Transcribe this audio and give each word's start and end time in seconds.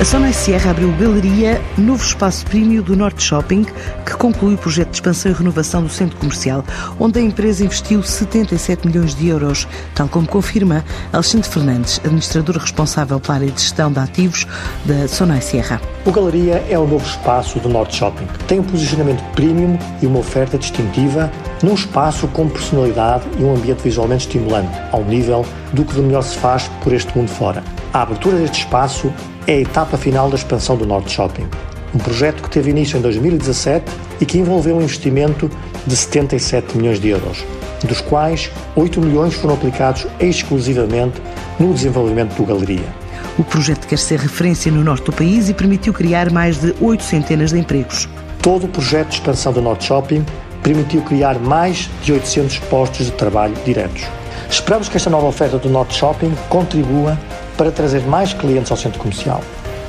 A 0.00 0.04
Sonai 0.04 0.32
Sierra 0.32 0.70
abriu 0.70 0.92
Galeria, 0.92 1.60
novo 1.76 2.00
espaço 2.00 2.46
premium 2.46 2.82
do 2.82 2.94
Norte 2.94 3.20
Shopping, 3.20 3.66
que 4.06 4.16
conclui 4.16 4.54
o 4.54 4.58
projeto 4.58 4.90
de 4.90 4.94
expansão 4.94 5.32
e 5.32 5.34
renovação 5.34 5.82
do 5.82 5.88
centro 5.88 6.16
comercial, 6.18 6.64
onde 7.00 7.18
a 7.18 7.22
empresa 7.22 7.64
investiu 7.64 8.00
77 8.00 8.86
milhões 8.86 9.12
de 9.12 9.26
euros, 9.26 9.66
tal 9.96 10.06
como 10.06 10.24
confirma 10.28 10.84
Alexandre 11.12 11.48
Fernandes, 11.48 12.00
administrador 12.04 12.58
responsável 12.58 13.18
pela 13.18 13.38
área 13.38 13.50
de 13.50 13.60
gestão 13.60 13.90
de 13.90 13.98
ativos 13.98 14.46
da 14.84 15.08
Sonai 15.08 15.40
Sierra. 15.40 15.80
O 16.06 16.12
Galeria 16.12 16.64
é 16.70 16.78
o 16.78 16.86
novo 16.86 17.04
espaço 17.04 17.58
do 17.58 17.68
Norte 17.68 17.96
Shopping. 17.96 18.28
Tem 18.46 18.60
um 18.60 18.64
posicionamento 18.64 19.20
premium 19.32 19.76
e 20.00 20.06
uma 20.06 20.20
oferta 20.20 20.56
distintiva 20.56 21.28
num 21.62 21.74
espaço 21.74 22.28
com 22.28 22.48
personalidade 22.48 23.24
e 23.38 23.42
um 23.42 23.54
ambiente 23.54 23.82
visualmente 23.82 24.26
estimulante, 24.26 24.76
ao 24.92 25.04
nível 25.04 25.44
do 25.72 25.84
que 25.84 25.94
de 25.94 26.00
melhor 26.00 26.22
se 26.22 26.36
faz 26.36 26.70
por 26.82 26.92
este 26.92 27.16
mundo 27.16 27.28
fora. 27.28 27.62
A 27.92 28.02
abertura 28.02 28.36
deste 28.36 28.60
espaço 28.60 29.12
é 29.46 29.54
a 29.54 29.60
etapa 29.60 29.96
final 29.96 30.28
da 30.28 30.36
expansão 30.36 30.76
do 30.76 30.86
Norte 30.86 31.10
Shopping, 31.10 31.46
um 31.94 31.98
projeto 31.98 32.42
que 32.42 32.50
teve 32.50 32.70
início 32.70 32.98
em 32.98 33.00
2017 33.00 33.90
e 34.20 34.26
que 34.26 34.38
envolveu 34.38 34.76
um 34.76 34.82
investimento 34.82 35.50
de 35.86 35.96
77 35.96 36.76
milhões 36.76 37.00
de 37.00 37.08
euros, 37.08 37.44
dos 37.84 38.00
quais 38.00 38.50
8 38.76 39.00
milhões 39.00 39.34
foram 39.34 39.54
aplicados 39.54 40.06
exclusivamente 40.20 41.20
no 41.58 41.72
desenvolvimento 41.72 42.34
do 42.34 42.44
Galeria. 42.44 43.08
O 43.38 43.44
projeto 43.44 43.86
quer 43.86 43.98
ser 43.98 44.18
referência 44.18 44.70
no 44.70 44.82
norte 44.82 45.04
do 45.04 45.12
país 45.12 45.48
e 45.48 45.54
permitiu 45.54 45.92
criar 45.92 46.30
mais 46.30 46.58
de 46.58 46.74
8 46.80 47.02
centenas 47.02 47.52
de 47.52 47.58
empregos. 47.58 48.08
Todo 48.42 48.66
o 48.66 48.68
projeto 48.68 49.08
de 49.08 49.14
expansão 49.14 49.52
do 49.52 49.62
Norte 49.62 49.84
Shopping 49.84 50.24
permitiu 50.62 51.02
criar 51.02 51.38
mais 51.38 51.88
de 52.02 52.12
800 52.12 52.58
postos 52.60 53.06
de 53.06 53.12
trabalho 53.12 53.54
diretos. 53.64 54.04
Esperamos 54.50 54.88
que 54.88 54.96
esta 54.96 55.10
nova 55.10 55.26
oferta 55.26 55.58
do 55.58 55.68
Norte 55.68 55.94
Shopping 55.94 56.34
contribua 56.48 57.18
para 57.56 57.70
trazer 57.70 58.02
mais 58.02 58.32
clientes 58.32 58.70
ao 58.70 58.76
centro 58.76 58.98
comercial, 58.98 59.42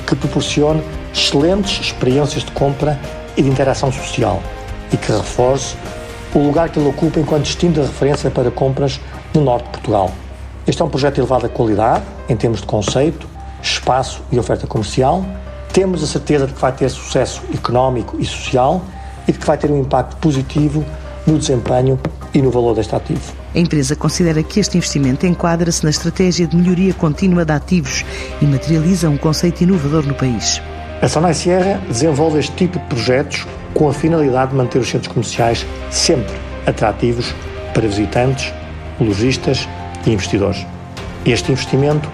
que 0.06 0.16
proporcione 0.16 0.82
excelentes 1.14 1.80
experiências 1.80 2.44
de 2.44 2.52
compra 2.52 3.00
e 3.38 3.42
de 3.42 3.50
interação 3.50 3.92
social 3.92 4.42
e 4.92 4.98
que 4.98 5.12
reforce 5.12 5.76
o 6.34 6.40
lugar 6.40 6.70
que 6.70 6.80
ele 6.80 6.90
ocupa 6.90 7.20
enquanto 7.20 7.44
destino 7.44 7.74
de 7.74 7.82
referência 7.82 8.30
para 8.30 8.52
compras 8.52 9.00
no 9.34 9.42
norte 9.42 9.66
de 9.66 9.72
Portugal. 9.72 10.12
Este 10.68 10.82
é 10.82 10.86
um 10.86 10.90
projeto 10.90 11.16
de 11.16 11.22
elevada 11.22 11.50
qualidade 11.50 12.04
em 12.28 12.36
termos 12.36 12.62
de 12.62 12.68
conceito, 12.68 13.28
espaço 13.62 14.22
e 14.32 14.38
oferta 14.38 14.68
comercial. 14.68 15.26
Temos 15.74 16.04
a 16.04 16.08
certeza 16.08 16.48
de 16.48 16.54
que 16.54 16.62
vai 16.62 16.72
ter 16.72 16.90
sucesso 16.90 17.42
económico 17.54 18.18
e 18.20 18.26
social 18.26 18.82
e 19.30 19.32
de 19.32 19.38
que 19.38 19.46
vai 19.46 19.58
ter 19.58 19.70
um 19.70 19.80
impacto 19.80 20.18
positivo 20.18 20.84
no 21.28 21.38
desempenho 21.38 22.00
e 22.34 22.42
no 22.42 22.50
valor 22.50 22.74
deste 22.74 22.96
ativo. 22.96 23.22
A 23.54 23.60
empresa 23.60 23.96
considera 23.96 24.42
que 24.42 24.60
este 24.60 24.76
investimento 24.76 25.28
enquadra-se 25.28 25.84
na 25.84 25.92
estratégia 25.92 26.48
de 26.48 26.58
melhoria 26.58 26.94
contínua 26.96 27.46
de 27.46 27.54
ativos 27.54 28.04
e 28.42 28.46
materializa 28.46 29.08
um 29.08 29.18
conceito 29.18 29.62
inovador 29.62 30.04
no 30.06 30.16
país. 30.16 30.60
A 31.00 31.08
Sonai 31.08 31.36
Sierra 31.36 31.80
desenvolve 31.88 32.40
este 32.40 32.52
tipo 32.54 32.80
de 32.80 32.86
projetos 32.86 33.46
com 33.76 33.88
a 33.88 33.94
finalidade 33.94 34.52
de 34.52 34.58
manter 34.58 34.80
os 34.80 34.90
centros 34.90 35.14
comerciais 35.14 35.66
sempre 35.92 36.36
atrativos 36.66 37.34
para 37.74 37.88
visitantes, 37.88 38.52
lojistas 39.00 39.70
e 40.08 40.12
investidores. 40.12 40.66
Este 41.24 41.52
investimento 41.52 42.10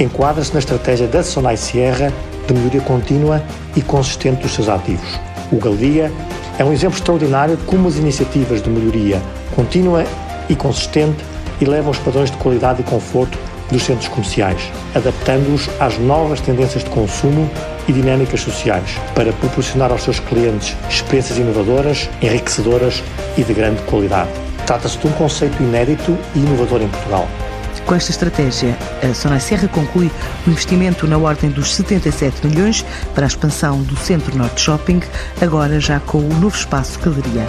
enquadra-se 0.00 0.52
na 0.52 0.58
estratégia 0.58 1.06
da 1.06 1.22
Sonai 1.22 1.56
Sierra 1.56 2.12
de 2.48 2.54
melhoria 2.54 2.80
contínua 2.80 3.42
e 3.76 3.80
consistente 3.82 4.42
dos 4.42 4.52
seus 4.52 4.68
ativos. 4.68 5.20
O 5.52 5.58
Galeria 5.58 6.10
é 6.58 6.64
um 6.64 6.72
exemplo 6.72 6.96
extraordinário 6.96 7.56
de 7.56 7.64
como 7.64 7.88
as 7.88 7.96
iniciativas 7.96 8.62
de 8.62 8.70
melhoria 8.70 9.20
contínua 9.54 10.04
e 10.48 10.56
consistente 10.56 11.24
elevam 11.60 11.90
os 11.90 11.98
padrões 11.98 12.30
de 12.30 12.36
qualidade 12.38 12.80
e 12.80 12.84
conforto 12.84 13.38
dos 13.70 13.82
centros 13.82 14.08
comerciais, 14.08 14.70
adaptando-os 14.94 15.68
às 15.80 15.98
novas 15.98 16.40
tendências 16.40 16.84
de 16.84 16.90
consumo 16.90 17.50
e 17.88 17.92
dinâmicas 17.92 18.40
sociais, 18.40 18.96
para 19.14 19.32
proporcionar 19.32 19.90
aos 19.90 20.02
seus 20.02 20.20
clientes 20.20 20.76
experiências 20.88 21.38
inovadoras, 21.38 22.08
enriquecedoras 22.22 23.02
e 23.36 23.42
de 23.42 23.52
grande 23.52 23.82
qualidade. 23.82 24.30
Trata-se 24.66 24.98
de 24.98 25.06
um 25.06 25.12
conceito 25.12 25.62
inédito 25.62 26.16
e 26.34 26.38
inovador 26.38 26.82
em 26.82 26.88
Portugal. 26.88 27.28
Com 27.86 27.94
esta 27.94 28.10
estratégia, 28.10 28.76
a 29.00 29.14
Sonai 29.14 29.38
Serra 29.38 29.68
conclui 29.68 30.10
o 30.44 30.50
investimento 30.50 31.06
na 31.06 31.16
ordem 31.16 31.48
dos 31.50 31.72
77 31.72 32.44
milhões 32.44 32.84
para 33.14 33.24
a 33.24 33.28
expansão 33.28 33.80
do 33.80 33.96
Centro 33.96 34.36
Norte 34.36 34.60
Shopping, 34.60 35.00
agora 35.40 35.78
já 35.78 36.00
com 36.00 36.18
o 36.18 36.34
novo 36.34 36.56
espaço 36.56 36.98
Galeria. 36.98 37.46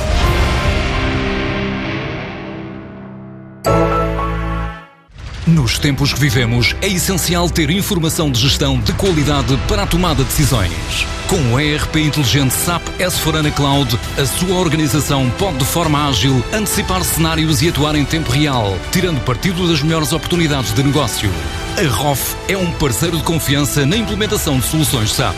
Nos 5.47 5.79
tempos 5.79 6.13
que 6.13 6.19
vivemos, 6.19 6.75
é 6.81 6.87
essencial 6.87 7.49
ter 7.49 7.71
informação 7.71 8.29
de 8.29 8.39
gestão 8.39 8.79
de 8.79 8.93
qualidade 8.93 9.57
para 9.67 9.83
a 9.83 9.87
tomada 9.87 10.23
de 10.23 10.29
decisões. 10.29 11.16
Com 11.27 11.53
o 11.53 11.59
ERP 11.59 11.97
inteligente 11.97 12.51
SAP 12.51 12.81
S4HANA 12.99 13.51
Cloud, 13.51 13.99
a 14.17 14.25
sua 14.25 14.55
organização 14.55 15.29
pode 15.31 15.57
de 15.57 15.65
forma 15.65 16.07
ágil 16.07 16.41
antecipar 16.53 17.03
cenários 17.03 17.61
e 17.61 17.67
atuar 17.67 17.97
em 17.97 18.05
tempo 18.05 18.31
real, 18.31 18.73
tirando 18.93 19.19
partido 19.25 19.67
das 19.67 19.81
melhores 19.81 20.13
oportunidades 20.13 20.73
de 20.73 20.81
negócio. 20.81 21.29
A 21.77 21.85
ROF 21.85 22.33
é 22.47 22.55
um 22.55 22.71
parceiro 22.71 23.17
de 23.17 23.23
confiança 23.23 23.85
na 23.85 23.97
implementação 23.97 24.57
de 24.57 24.67
soluções 24.67 25.11
SAP. 25.11 25.35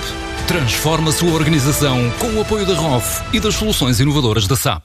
Transforma 0.47 1.09
a 1.09 1.13
sua 1.13 1.33
organização 1.33 2.11
com 2.19 2.27
o 2.33 2.41
apoio 2.41 2.67
da 2.67 2.75
ROF 2.75 3.23
e 3.33 3.39
das 3.39 3.55
soluções 3.55 3.99
inovadoras 3.99 4.45
da 4.45 4.55
SAP. 4.55 4.83